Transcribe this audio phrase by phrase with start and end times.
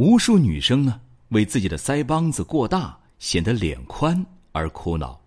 [0.00, 5.20] 无数女生呢，为自己的腮帮子过大显得脸宽而苦恼，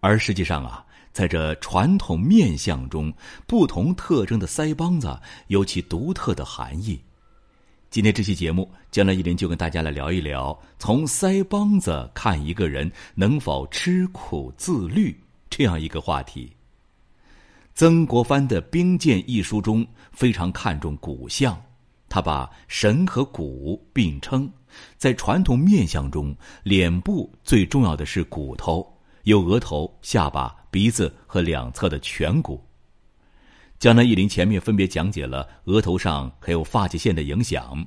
[0.00, 3.12] 而实际上啊，在这传统面相中，
[3.46, 5.14] 不同特征的腮帮子
[5.48, 6.98] 有其独特的含义。
[7.90, 15.14] 今天这期节目，江南一林就跟大家来聊一聊，从腮帮子看一个人能否吃苦自律
[15.50, 16.50] 这样一个话题。
[17.74, 21.62] 曾国藩的《兵谏》一书中非常看重骨相，
[22.08, 24.50] 他把神和骨并称。
[24.96, 28.86] 在传统面相中，脸部最重要的是骨头，
[29.24, 32.62] 有额头、下巴、鼻子和两侧的颧骨。
[33.78, 37.84] 江南一林前面分别讲解了额头上还有发际线的影响，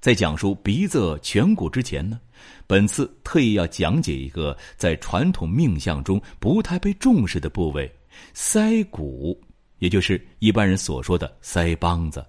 [0.00, 2.20] 在讲述鼻子、颧骨之前呢，
[2.66, 7.90] 本次特意要讲解一个在传统命相中不太被重视的部位。
[8.34, 9.40] 腮骨，
[9.78, 12.24] 也就是一般人所说的腮帮子，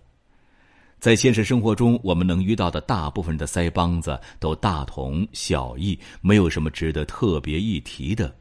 [1.00, 8.36] 在现实生活中，我们能遇到的大部分的腮帮子都大同小异，没有什么值得特别一提的。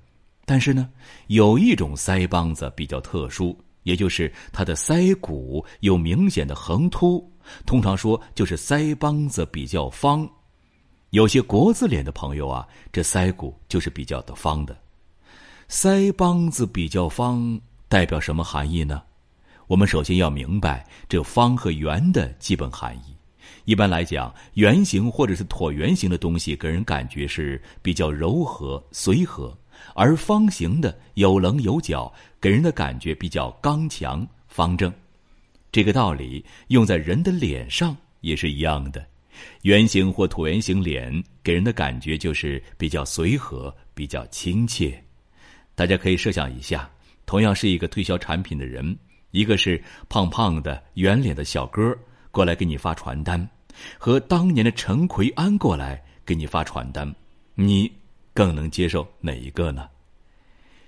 [0.45, 0.89] 但是呢，
[1.29, 7.25] 有一种腮帮子比较特殊，也就是它的腮骨有明显的横突，
[7.65, 10.29] 通常说就是腮帮子比较方。
[11.11, 14.77] 有些国字脸的朋友啊，这腮骨就是比较的方的。
[15.71, 19.03] 腮帮子比较方，代表什么含义呢？
[19.69, 23.15] 我们首先要明白这方和圆的基本含义。
[23.67, 29.55] 一般来讲，圆形或者是椭圆形的东西，给人感觉是比较柔和随和；
[29.95, 34.91] 而方形的有棱有角，给人的感觉比较刚强方正。
[35.71, 39.07] 这个道理用在人的脸上也是一样的。
[39.63, 44.99] 圆形或椭圆形脸给人的感觉就是比较随和、比较亲切。
[45.75, 46.91] 大家可以设想一下，
[47.27, 48.97] 同样是一个推销产品的人，
[49.31, 51.97] 一个是胖胖的圆脸的小哥
[52.31, 53.49] 过来给你发传单，
[53.99, 57.15] 和当年的陈奎安过来给你发传单，
[57.55, 57.91] 你
[58.33, 59.89] 更能接受哪一个呢？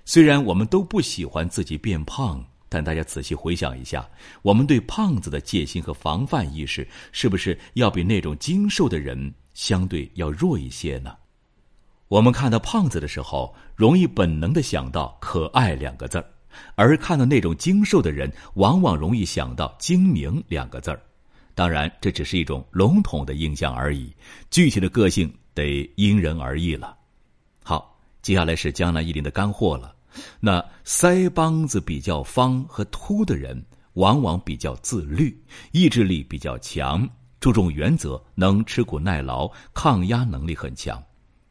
[0.05, 4.09] 虽然我们都不喜欢自己变胖，但大家仔细回想一下，
[4.41, 11.15] 我们对胖子的戒心和防范意识，是不是要比那种精瘦的人相对要弱一些呢？
[12.07, 16.25] 我们看到胖子的时候，容易本能的想到“可爱”两个字儿，
[16.75, 21.01] 而看到那种精瘦的人，往往容易想到“精明”两个字儿。
[21.53, 24.13] 当然，这只是一种笼统的印象而已，
[24.49, 26.97] 具体的个性得因人而异了。
[27.63, 29.93] 好，接下来是江南一林的干货了。
[30.39, 33.63] 那腮帮子比较方和凸的人，
[33.93, 35.37] 往往比较自律，
[35.71, 37.07] 意志力比较强，
[37.39, 41.01] 注重原则，能吃苦耐劳，抗压能力很强。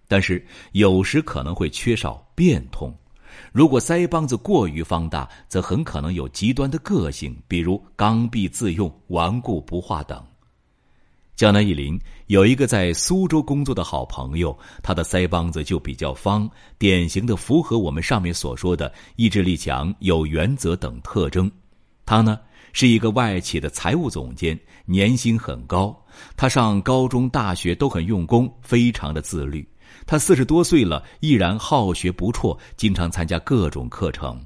[0.09, 2.93] 但是有时可能会缺少变通，
[3.53, 10.23] 如果腮帮子过于放大，则很可能有极端的个性，比如刚愎自用、顽固不化等。
[11.37, 16.47] 江南一林有一个在苏州工作的好朋友，他的腮帮子就比较方，
[16.79, 21.51] 典型的符合我们上面所说的意志力强、有原则等特征。
[22.05, 22.39] 他呢
[22.75, 25.99] 是一个外企的财务总监，年薪很高。
[26.37, 29.67] 他上高中、大学都很用功，非常的自律。
[30.07, 34.45] 他四十多岁了，依然好学不辍，经常参加各种课程。